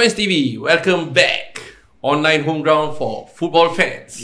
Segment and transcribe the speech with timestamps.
[0.00, 1.60] Fans TV, welcome back.
[2.00, 4.16] Online home ground for football fans.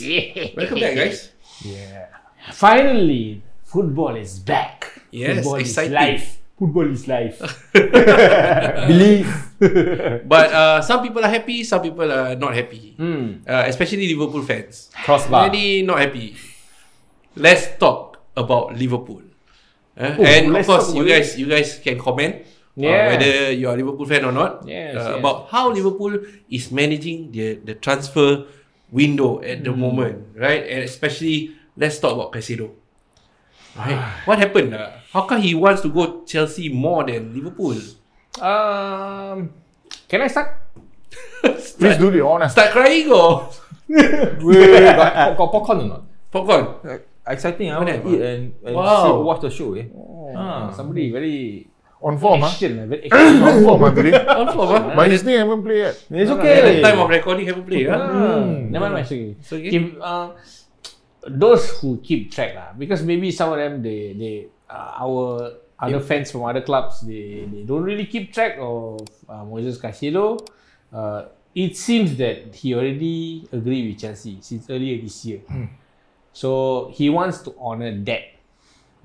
[0.56, 1.36] Welcome back, guys.
[1.60, 2.08] Yeah.
[2.56, 4.88] Finally, football is back.
[5.12, 5.92] Yes, football exciting.
[5.92, 6.26] is life.
[6.56, 7.36] Football is life.
[8.88, 9.28] Believe.
[10.24, 12.96] But uh, some people are happy, some people are not happy.
[12.96, 13.44] Hmm.
[13.44, 14.88] Uh, especially Liverpool fans.
[15.04, 15.52] Crossbar.
[15.52, 16.36] Many not happy.
[17.36, 19.20] Let's talk about Liverpool.
[19.92, 23.08] Uh, Oh, and of course, you guys, you guys can comment uh, Yeah.
[23.08, 24.62] whether you are a Liverpool fan or not.
[24.68, 25.18] Yes, uh, yes.
[25.18, 26.12] About how Liverpool
[26.52, 28.44] is managing the the transfer
[28.92, 29.80] window at the Hmm.
[29.80, 30.62] moment, right?
[30.68, 32.70] And especially, let's talk about Caicedo.
[33.76, 33.98] Right?
[34.28, 34.72] what happened?
[34.76, 34.92] Uh?
[35.12, 37.76] How come he wants to go Chelsea more than Liverpool?
[38.36, 39.50] Um,
[40.08, 40.60] can I start?
[41.80, 42.48] Please do the honor.
[42.52, 43.48] Start crying or
[43.88, 46.02] Wait, got, got popcorn or not?
[46.30, 46.66] popcorn?
[47.26, 49.02] Exciting, I want to eat and, and Wow.
[49.02, 49.74] see, watch the show.
[49.74, 49.86] Eh?
[50.36, 51.66] Ah, somebody very
[52.02, 52.48] On form, huh?
[52.48, 53.42] action, ah, very action.
[53.48, 54.12] On form, huh, today.
[54.26, 54.92] On form, huh?
[54.94, 55.96] But his name haven't played yet.
[56.10, 56.76] It's At okay.
[56.76, 57.96] the time of recording, haven't huh?
[57.96, 59.36] Ah, Never mind, it's okay.
[59.40, 59.70] It's okay.
[59.70, 60.36] Keep, uh,
[61.26, 64.34] those who keep track lah, because maybe some of them they they
[64.70, 69.44] uh, our other fans from other clubs they, they don't really keep track of uh,
[69.44, 70.38] Moses Caicedo.
[70.92, 75.40] Uh, it seems that he already agreed with Chelsea since earlier this year.
[76.32, 78.36] So he wants to honor that.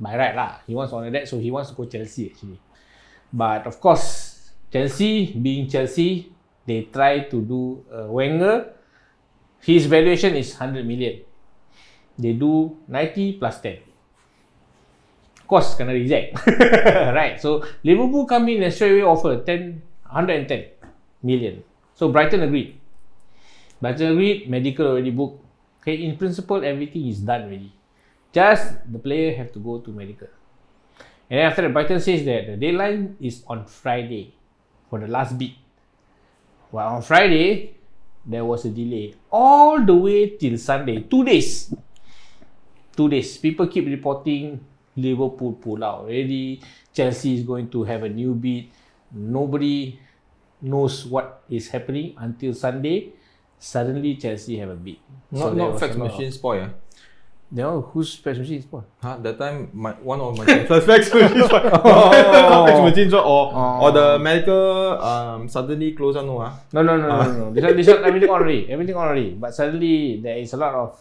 [0.01, 2.59] By right lah, he wants to honor that, so he wants to go Chelsea actually.
[3.33, 6.31] But of course, Chelsea being Chelsea,
[6.65, 8.73] they try to do uh, Wenger.
[9.61, 11.21] His valuation is 100 million.
[12.17, 13.77] They do 90 plus 10.
[15.37, 16.35] Of course, kena reject.
[17.15, 17.39] right.
[17.39, 20.65] So Liverpool come in and straight away offer 10, 110
[21.23, 21.63] million.
[21.93, 22.79] So Brighton agreed.
[23.81, 25.43] Brighton agreed, medical already booked.
[25.81, 27.73] Okay, in principle, everything is done already.
[28.31, 30.27] Just the player have to go to medical.
[31.31, 34.35] And then after that, Brighton says that the deadline is on Friday
[34.89, 35.55] for the last bid.
[36.75, 37.71] Well, on Friday,
[38.25, 41.07] there was a delay all the way till Sunday.
[41.07, 41.73] Two days.
[42.97, 43.37] Two days.
[43.37, 44.59] People keep reporting
[44.97, 46.59] Liverpool pull out already.
[46.91, 48.67] Chelsea is going to have a new bid.
[49.13, 49.97] Nobody
[50.61, 53.13] knows what is happening until Sunday.
[53.57, 54.97] Suddenly, Chelsea have a bid.
[55.31, 56.63] Not, there not fax machine spoil.
[56.63, 56.69] Eh?
[57.51, 58.85] Know whose fax machine is spoiled?
[59.01, 59.17] Huh?
[59.21, 60.81] That time, my one of my machine spoil.
[60.81, 62.65] oh.
[62.65, 63.21] fax machine spoil.
[63.27, 66.27] Or, or the medical um, suddenly close down.
[66.27, 66.59] No, ah.
[66.73, 67.53] No, no, no, no, no, no.
[67.53, 68.69] This one, this one, everything already.
[68.69, 69.31] Everything already.
[69.31, 70.99] But suddenly there is a lot of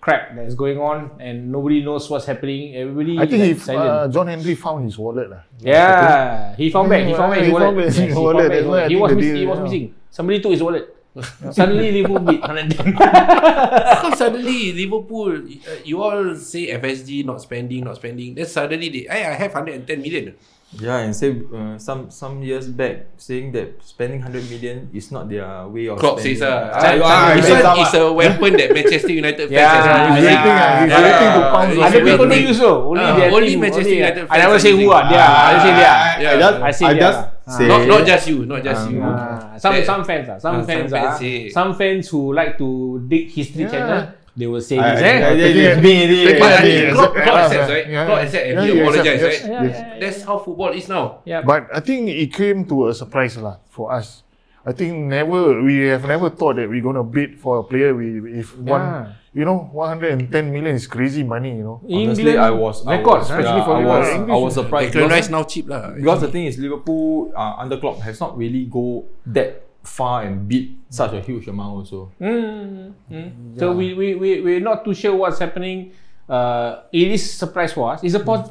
[0.00, 2.74] crap that is going on, and nobody knows what's happening.
[2.76, 3.18] Everybody.
[3.18, 3.88] I think silent.
[3.88, 5.30] uh, John Henry found his wallet.
[5.30, 5.42] lah.
[5.60, 7.06] yeah, he found back.
[7.06, 7.66] He found back his He wallet.
[7.66, 8.48] found back his Yes, he wallet.
[8.48, 8.90] back his wallet.
[8.90, 9.36] He was missing.
[9.36, 9.94] He was missing.
[10.10, 10.95] Somebody took his wallet.
[11.52, 12.92] Suddenly Liverpool beat 110.
[12.92, 18.34] How suddenly Liverpool, uh, you all say FSG not spending, not spending.
[18.34, 20.34] Then suddenly they, hey, I have 110 million.
[20.76, 25.30] Yeah, and say uh, some some years back saying that spending 100 million is not
[25.30, 26.42] their way of Klopp spending.
[26.42, 29.56] says, uh, Ah, ah, ah, this ah, one is a weapon that Manchester United fans
[29.56, 30.36] Yeah, has been He's using.
[30.36, 31.06] waiting, ah, he's Yeah.
[31.06, 32.70] waiting to pounce He's on Other people don't use so.
[32.92, 35.04] Only Ah, their only team, Manchester only- United I fans never are say who are.
[35.08, 35.38] They are.
[35.46, 36.04] I say they are.
[36.20, 36.28] Yeah.
[36.28, 37.26] I just, I say I they just are.
[37.46, 39.00] Say Not, not just you, not just you.
[39.02, 42.08] Ah, some That- some fans ah, some Ah, some fans fans ah, say- some fans
[42.10, 43.70] who like to dig history Yeah.
[43.70, 44.02] channel,
[44.36, 45.00] they will say this.
[45.00, 45.06] Eh?
[45.06, 47.86] Yeah, yeah, Klopp, yeah, yeah, accepts, right?
[47.88, 48.24] yeah, Klopp yeah.
[48.26, 49.04] accepts and Yeah, he yes, right?
[49.06, 49.76] Yeah, yes.
[49.78, 51.22] yeah, That's how football is now.
[51.24, 51.40] yeah.
[51.46, 54.25] But I think it came to a surprise lah for us.
[54.66, 58.18] I think never we have never thought that we're gonna bid for a player we
[58.42, 59.12] if one Yeah.
[59.32, 61.78] you know 110 million is crazy money, you know.
[61.86, 64.26] Honestly, England I was I record, was, especially yeah, for I Liverpool.
[64.26, 65.94] was, I was surprised Declan because, now cheap lah.
[65.94, 70.48] because the thing is Liverpool uh, under Klopp has not really go that far and
[70.50, 72.10] bid such a huge amount also.
[72.18, 73.30] Mm, mm.
[73.54, 75.94] So we, we, we, we're not too sure what's happening.
[76.28, 78.02] Uh, it is surprise for us.
[78.02, 78.50] It's a pos-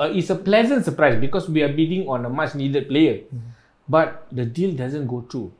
[0.00, 3.20] uh, it's a pleasant surprise because we are bidding on a much needed player.
[3.88, 5.52] But the deal doesn't go through.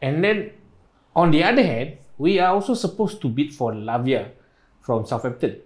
[0.00, 0.50] And then
[1.14, 4.30] on the other hand, we are also supposed to bid for Lavia
[4.80, 5.56] from Southampton.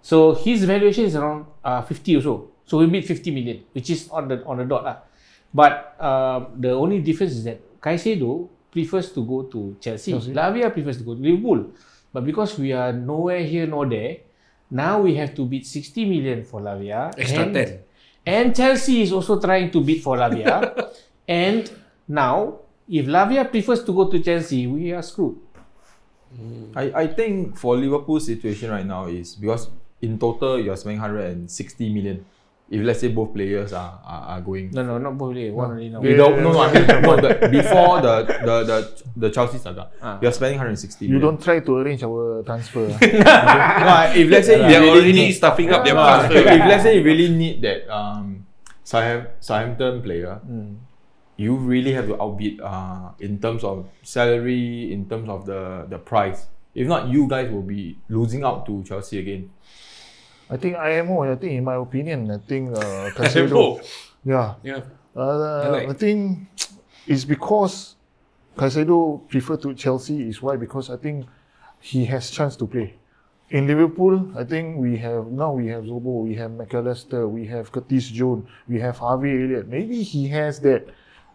[0.00, 2.50] So his valuation is around uh, 50 or so.
[2.64, 4.84] So we bid 50 million, which is on the on the dot.
[4.84, 4.96] lah.
[5.52, 10.12] But uh, the only difference is that Caicedo prefers to go to Chelsea.
[10.32, 11.70] Lavia prefers to go to Liverpool.
[12.12, 14.18] But because we are nowhere here nor there,
[14.70, 17.12] now we have to bid 60 million for Lavia.
[17.18, 17.83] Extra 10.
[18.26, 20.90] And Chelsea is also trying to bid for Lavia.
[21.28, 21.70] and
[22.08, 25.38] now, if Lavia prefers to go to Chelsea, we are screwed.
[26.74, 29.68] I, I think for Liverpool's situation right now is because
[30.02, 32.24] in total you're spending 160 million.
[32.70, 34.70] If let's say both players are, are, are going.
[34.72, 35.50] No, no, not probably.
[35.50, 36.02] One only now.
[36.02, 39.90] You don't, no, no, I mean, no, the, before the, the, the, the Chelsea saga,
[40.00, 40.18] Ah.
[40.22, 41.28] you're spending 160 You million.
[41.34, 42.88] don't try to arrange our transfer.
[42.90, 44.12] ah.
[44.14, 46.38] no, if let's say you They're really already need, stuffing up their no, transfer.
[46.38, 48.46] if let's say you really need that um,
[48.82, 50.76] Southampton, Southampton player, Mm.
[51.36, 55.98] you really have to outbid uh, in terms of salary, in terms of the, the
[55.98, 56.46] price.
[56.74, 59.50] If not, you guys will be losing out to Chelsea again.
[60.50, 61.22] I think IMO.
[61.22, 63.80] I think in my opinion, I think uh, Caicedo.
[64.24, 64.54] yeah.
[64.62, 64.80] Yeah.
[65.16, 66.48] Uh, like- I think
[67.06, 67.96] it's because
[68.56, 71.26] Caicedo prefer to Chelsea is why because I think
[71.80, 72.94] he has chance to play.
[73.50, 77.70] In Liverpool, I think we have now we have Zobo, we have McAllister, we have
[77.70, 79.68] Curtis Jones, we have Harvey Elliott.
[79.68, 80.86] Maybe he has that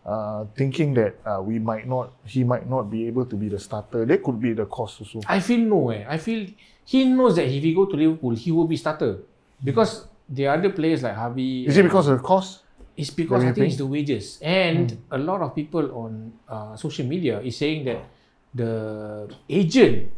[0.10, 3.60] uh, thinking that uh, we might not, he might not be able to be the
[3.60, 4.06] starter.
[4.10, 5.22] That could be the cause also.
[5.28, 6.04] I feel no eh.
[6.10, 6.48] I feel
[6.84, 9.20] he knows that if he go to Liverpool, he will be starter
[9.64, 11.66] because the other players like Harvey.
[11.70, 12.64] Is it because of the cost?
[12.98, 13.68] It's because I think pay?
[13.68, 18.04] it's the wages, and a lot of people on uh, social media is saying that
[18.54, 20.12] the agent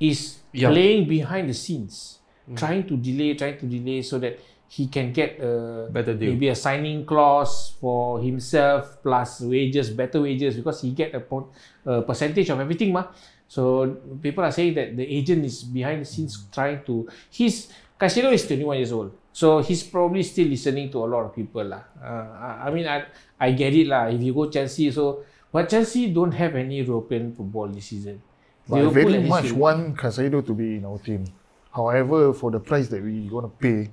[0.00, 0.70] is Yeah.
[0.72, 2.18] playing behind the scenes,
[2.56, 6.30] trying to delay, trying to delay so that he can get a Better deal.
[6.34, 11.48] maybe a signing clause for himself plus wages, better wages because he get a, po-
[11.86, 13.06] a percentage of everything, mah.
[13.48, 13.86] So
[14.20, 17.06] people are saying that the agent is behind the scenes trying to.
[17.30, 21.32] He's Casino is 21 years old, so he's probably still listening to a lot of
[21.34, 21.80] people lah.
[22.02, 23.06] Uh, I, I mean, I
[23.38, 24.10] I get it lah.
[24.10, 25.22] If you go Chelsea, so
[25.54, 28.20] but Chelsea don't have any European football this season.
[28.68, 31.22] But I very much will- want Casado to be in our team.
[31.70, 33.88] However, for the price that we gonna pay,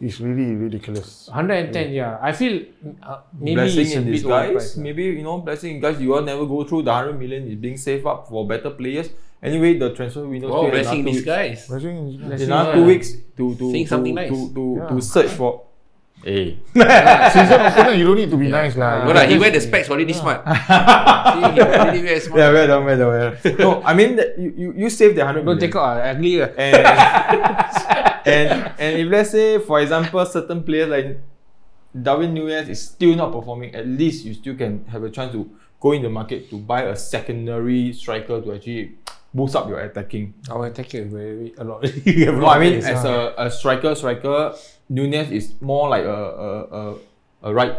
[0.00, 1.28] it's really ridiculous.
[1.28, 2.18] 110, yeah.
[2.22, 2.62] I feel
[3.02, 4.76] uh, maybe blessing it's a in bit disguise.
[4.76, 6.00] Maybe you know, blessing in disguise.
[6.02, 9.10] You all never go through the hundred million is being saved up for better players.
[9.42, 11.16] Anyway, the transfer window still blessing in another two weeks.
[11.16, 11.66] disguise.
[11.68, 12.74] Blessing, In another yeah.
[12.76, 14.30] two weeks to to Saying to, to, nice.
[14.30, 15.00] to, to, Yeah.
[15.00, 15.62] search for.
[16.20, 16.60] Hey,
[17.32, 19.08] Season opener, you don't need to be nice lah.
[19.08, 20.44] No lah, he wear the specs already smart.
[21.32, 22.36] See, he really wear smart.
[22.36, 23.56] yeah, well done, well done, well done.
[23.56, 25.72] No, I mean that you, you, you save the hundred Don't million.
[25.72, 26.52] take out ugly lah.
[26.60, 26.76] and
[28.28, 31.16] and and if let's say for example certain players like
[31.96, 35.48] Darwin Nunes is still not performing, at least you still can have a chance to
[35.80, 38.99] go in the market to buy a secondary striker to actually
[39.32, 40.34] boost up your attacking.
[40.50, 41.84] Our attacker very a lot.
[42.06, 44.54] No, I mean as a, a striker, striker
[44.88, 46.96] Nunes is more like a a, a,
[47.44, 47.76] a right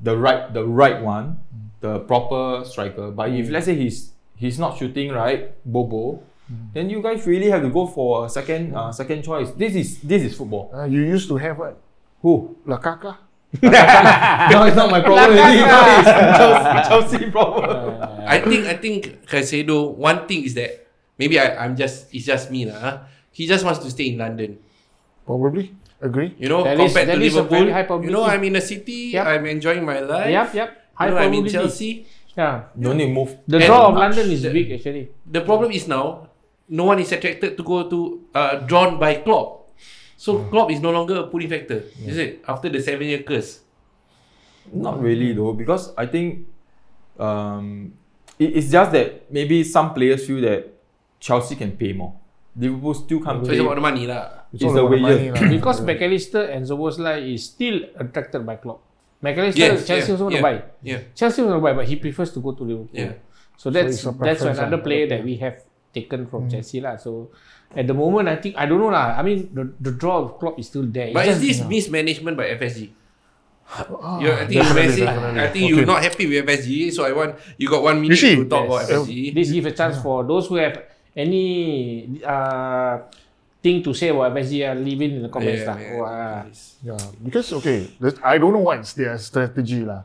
[0.00, 1.38] the right the right one,
[1.80, 3.10] the proper striker.
[3.10, 6.22] But if let's say he's he's not shooting right, Bobo,
[6.72, 9.50] then you guys really have to go for a second uh, second choice.
[9.52, 10.70] This is this is football.
[10.74, 11.78] Uh, you used to have what?
[12.22, 12.56] Who?
[12.66, 13.18] Lakaka?
[13.62, 15.38] no, it's not my problem.
[15.38, 15.60] already.
[15.60, 18.02] it's Chelsea, Chelsea problem.
[18.26, 19.94] I think I think Caicedo.
[19.94, 20.83] One thing is that
[21.18, 22.78] maybe I, I'm just it's just me lah.
[22.78, 22.96] huh?
[23.30, 24.58] He just wants to stay in London.
[25.26, 25.74] Probably.
[26.00, 26.34] Agree.
[26.38, 28.04] You know, That is- compared that to Liverpool.
[28.04, 28.24] you know.
[28.24, 29.16] I'm in a city.
[29.16, 29.26] Yep.
[29.26, 30.30] I'm enjoying my life.
[30.30, 30.68] Yep, yep.
[30.68, 31.48] You High know, I'm in.
[31.48, 32.06] Chelsea.
[32.36, 32.64] Yeah.
[32.76, 33.38] No need move.
[33.48, 35.08] The draw of much- London is the- big actually.
[35.26, 36.28] The problem is now,
[36.68, 37.98] no one is attracted to go to
[38.34, 39.70] uh, drawn by Klopp.
[40.16, 42.42] So Klopp is no longer a pulling factor, is it?
[42.48, 43.60] After the seven year curse.
[44.72, 46.48] Not really though, because I think
[47.20, 47.92] um,
[48.38, 50.73] it, it's just that maybe some players feel that
[51.24, 52.12] Chelsea can pay more.
[52.54, 53.56] Liverpool still can't So pay.
[53.56, 54.22] it's about the money lah.
[54.52, 55.08] It's all the about wages.
[55.08, 55.40] money lah.
[55.56, 58.78] Because McAllister and Zoboslai is still attracted by Klopp.
[59.24, 60.56] McAllister, Yes, Chelsea yeah, also want to yeah, buy.
[60.84, 61.00] Yeah.
[61.16, 62.92] Chelsea want to buy, but he prefers to go to Liverpool.
[62.92, 63.16] Yeah.
[63.56, 64.84] So that's it's a that's another lah.
[64.84, 65.64] player that we have
[65.96, 67.00] taken from Chelsea lah.
[67.00, 67.32] So
[67.72, 69.16] at the moment, I think I don't know lah.
[69.16, 71.10] I mean, the, the draw of Klopp is still there.
[71.10, 72.92] But It's is this mismanagement by FSG?
[73.64, 75.40] Ah, You're, I think definitely, messing, definitely.
[75.40, 75.72] I think Okay.
[75.72, 78.68] you're not happy with FSG, so I want you got one minute see, to talk
[78.68, 79.08] about yes.
[79.08, 79.32] FSG.
[79.34, 80.84] this give a chance for those who have
[81.16, 82.98] any uh,
[83.62, 85.78] thing to say about FSG, uh, leave it in the comments lah.
[85.78, 86.42] Yeah, Oh, uh,
[86.84, 87.88] Yeah, because okay,
[88.22, 90.04] I don't know what's their strategy lah.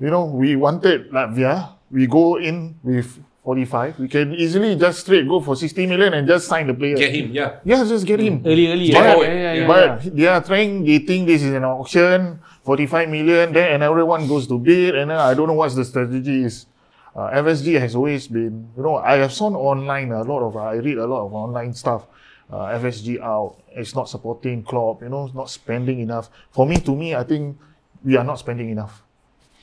[0.00, 5.28] You know, we wanted Latvia, we go in with 45, we can easily just straight
[5.28, 6.96] go for 60 million and just sign the player.
[6.96, 7.60] Get him, yeah.
[7.64, 8.40] Yeah, just get him.
[8.44, 8.88] early, early.
[8.90, 10.10] But- yeah, yeah, yeah, yeah, but yeah.
[10.12, 14.48] they are trying, they think this is an auction, 45 million, then another one goes
[14.48, 16.66] to bid, and then I don't know what the strategy is.
[17.14, 20.74] Uh, FSG has always been, you know, I have seen online a lot of, I
[20.74, 22.06] read a lot of online stuff.
[22.50, 26.30] Uh, FSG out, it's not supporting Klopp, you know, not spending enough.
[26.50, 27.58] For me, to me, I think
[28.04, 29.02] we are not spending enough.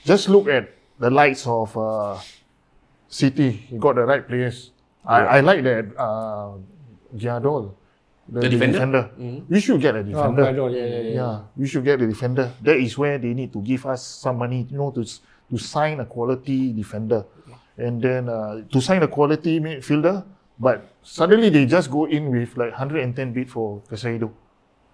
[0.06, 2.18] Just look at the likes of uh,
[3.08, 3.68] City.
[3.72, 4.72] You got the right players.
[5.06, 6.52] I, I like that uh,
[7.16, 7.74] Giardol,
[8.28, 8.74] the, The the defender?
[9.16, 9.44] defender.
[9.50, 10.44] We should get a Oh, defender.
[10.44, 11.14] Guardiola, yeah, yeah, yeah.
[11.16, 12.52] Yeah, we should get a defender.
[12.62, 15.04] That is where they need to give us some money, you know, to
[15.50, 17.24] to sign a quality defender,
[17.78, 20.26] and then uh, to sign a quality midfielder.
[20.60, 24.32] But suddenly they just go in with like 110 bid for Casado,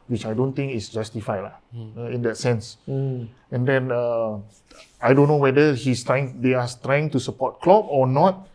[0.08, 1.56] which I don't think is justified lah,
[1.98, 2.78] uh, in that sense.
[2.88, 3.28] Mm.
[3.52, 4.44] And then uh,
[5.00, 8.48] I don't know whether he's trying, they are trying to support Klopp or not.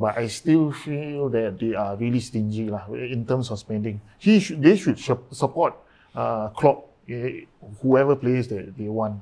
[0.00, 4.00] But I still feel that they are really stingy lah in terms of spending.
[4.16, 5.76] He should, they should sh- support
[6.16, 7.44] uh, Klopp, eh,
[7.84, 9.20] whoever plays that they want.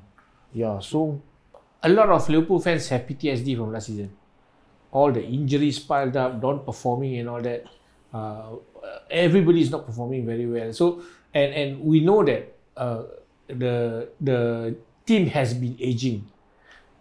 [0.53, 1.21] Yeah, so
[1.83, 4.09] a lot of Liverpool fans have PTSD from last season.
[4.91, 7.65] All the injuries piled up, not performing and all that.
[8.13, 8.57] Uh,
[9.09, 10.73] everybody is not performing very well.
[10.73, 11.03] So
[11.33, 13.03] and and we know that uh,
[13.47, 16.25] the the team has been aging,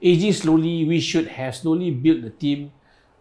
[0.02, 0.84] aging slowly.
[0.84, 2.72] We should have slowly built the team.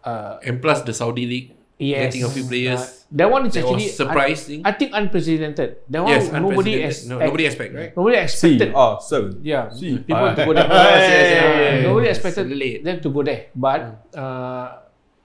[0.04, 2.80] Uh, And plus the Saudi league yes, getting a few players.
[2.80, 4.60] Uh, that one is that actually was surprising.
[4.66, 5.76] I, I think unprecedented.
[5.88, 7.96] That one yes, nobody expect, no, nobody expect, right?
[7.96, 8.72] nobody expected.
[8.74, 9.40] oh, seven.
[9.42, 9.98] Yeah, See.
[9.98, 10.68] people to go there.
[10.68, 11.84] Yes, yes, yes, Uh, yes.
[11.86, 12.84] Nobody expected Late.
[12.84, 13.46] them to go there.
[13.54, 13.80] But
[14.12, 14.66] uh,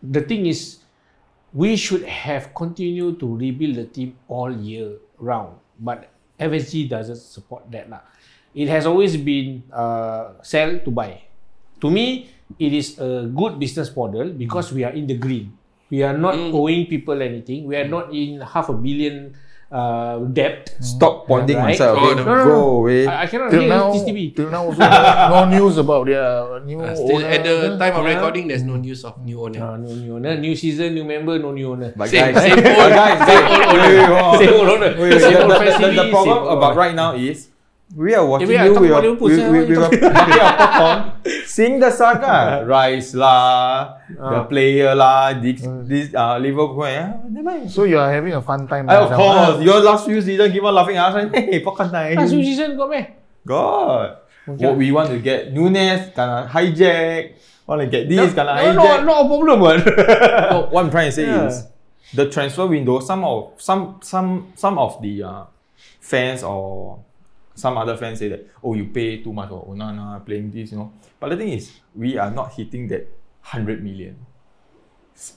[0.01, 0.79] the thing is,
[1.51, 5.57] we should have continued to rebuild the team all year round.
[5.79, 7.89] But FSG doesn't support that.
[7.89, 8.01] Lah.
[8.55, 11.25] It has always been uh, sell to buy.
[11.81, 12.29] To me,
[12.59, 15.57] it is a good business model because we are in the green.
[15.93, 17.69] We are not owing people anything.
[17.69, 19.37] We are not in half a billion
[19.69, 20.73] uh, debt.
[20.81, 21.77] Stop pointing Right.
[21.77, 21.97] myself.
[22.01, 22.25] Oh, no.
[22.25, 23.05] No, no, Go away.
[23.05, 24.33] I, I cannot Till hear now, TV.
[24.33, 27.29] till now also no news about their new Uh, still owner.
[27.29, 28.13] at the time of Yeah.
[28.17, 29.61] recording, there's no news of new owner.
[29.61, 31.93] Uh, no new owner, new season, new member, no new owner.
[31.93, 34.37] But Same- guys, same old- guys, same old owner.
[34.41, 34.91] Same old owner.
[34.97, 36.81] Same the, old fans the, problem about owner.
[36.89, 37.52] right now is
[37.95, 39.69] we are watching wait, I you We are, about a- Liverpool, with, sia, with, what
[39.69, 44.43] you with a bucket of popcorn, seeing the saga, Rice lah, the Ah.
[44.49, 47.13] player lah, this, this uh, Liverpool, yeah.
[47.69, 48.89] So you are having a fun time.
[48.89, 49.61] Ah, now, of course, ah.
[49.61, 51.29] your last few season keep on laughing at us.
[51.33, 52.15] Hey, popcorn time.
[52.17, 53.05] Last few season got meh?
[53.45, 54.17] God.
[54.49, 54.65] Okay.
[54.65, 57.37] What we want to get Nunes gonna hijack.
[57.65, 59.05] Want to get this gonna no, hijack.
[59.05, 59.79] no, no problem what?
[60.51, 61.47] So what I'm trying to say Yeah.
[61.47, 61.63] is
[62.13, 62.99] the transfer window.
[62.99, 65.43] Some of some some some of the uh,
[66.01, 66.99] fans or
[67.55, 70.51] some other fans say that oh you pay too much or oh no no playing
[70.51, 70.91] this you know.
[71.19, 73.07] But the thing is we are not hitting that
[73.41, 74.15] hundred million,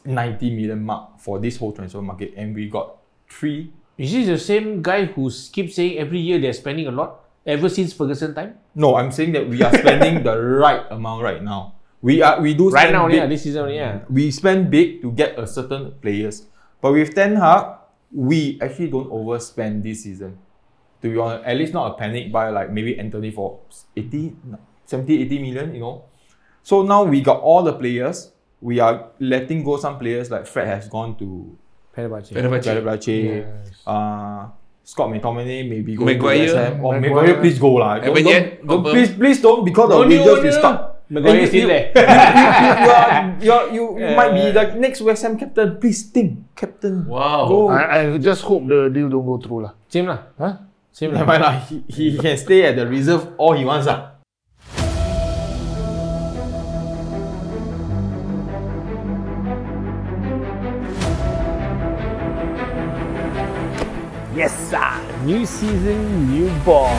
[0.04, 2.96] 90 million mark for this whole transfer market, and we got
[3.28, 3.72] three.
[3.98, 7.68] Is this the same guy who keeps saying every year they're spending a lot ever
[7.68, 8.58] since Ferguson time?
[8.74, 11.74] No, I'm saying that we are spending the right amount right now.
[12.02, 14.00] We are we do Right now, big, yeah, this season, yeah.
[14.08, 16.46] we spend big to get a certain players.
[16.80, 17.80] But with Ten Hag,
[18.12, 20.38] we actually don't overspend this season.
[21.06, 23.62] To be honest, at least not a panic buy like maybe Anthony for
[23.94, 24.34] 80,
[24.84, 26.02] 70, 80 million, you know.
[26.66, 28.32] So now we got all the players.
[28.60, 31.54] We are letting go some players like Fred has gone to
[31.94, 32.34] Fenerbahce.
[32.34, 32.66] Fenerbahce.
[32.66, 33.46] Fenerbahce.
[33.86, 34.50] Uh,
[34.82, 36.34] Scott McTominay maybe go Maguire.
[36.34, 36.84] to West Ham.
[36.84, 37.14] Or Maguire.
[37.14, 37.98] Maguire, please go lah.
[38.02, 38.94] Don't- don't- yet don't- confirm.
[38.94, 40.58] Please, please don't because No the new wages will owner.
[40.58, 40.78] start.
[41.06, 41.86] Maguire And still there.
[41.94, 45.78] you, you, are, you, are, you, you might be the next West Ham captain.
[45.78, 47.06] Please think, captain.
[47.06, 47.46] Wow.
[47.46, 47.58] Go.
[47.70, 49.72] I, I just hope the deal don't go through lah.
[49.86, 50.26] Same lah.
[50.38, 50.65] Huh?
[50.96, 51.28] Same Never lah.
[51.28, 51.54] mind lah.
[51.68, 54.16] He, he can stay at the reserve all he wants lah.
[64.32, 64.88] Yes, sir.
[65.28, 66.96] New season, new ball.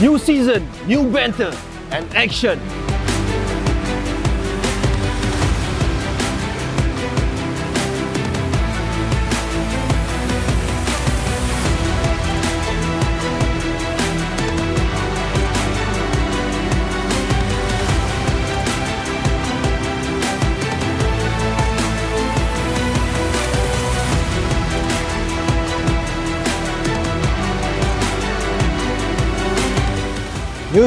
[0.00, 1.52] New season, new banter,
[1.90, 2.60] and action.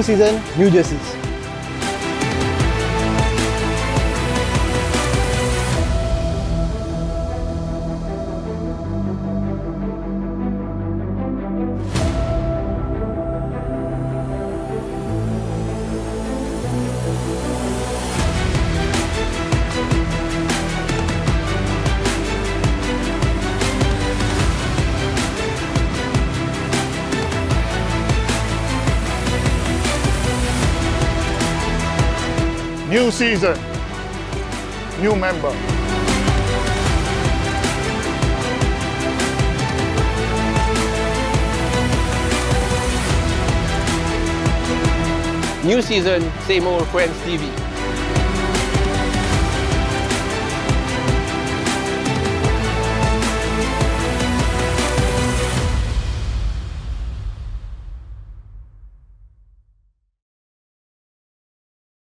[0.02, 1.21] New season, new jerseys.
[33.02, 33.58] New season,
[35.02, 35.52] new member.
[45.66, 47.71] New season, same old Friends TV.